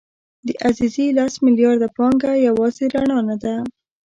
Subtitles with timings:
[0.47, 3.55] د عزیزي لس میلیارده پانګه یوازې رڼا نه ده.